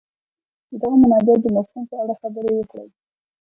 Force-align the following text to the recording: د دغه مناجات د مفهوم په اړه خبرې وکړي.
د 0.69 0.71
دغه 0.81 0.95
مناجات 1.01 1.39
د 1.43 1.47
مفهوم 1.55 1.83
په 1.91 1.95
اړه 2.03 2.13
خبرې 2.21 2.51
وکړي. 2.55 2.87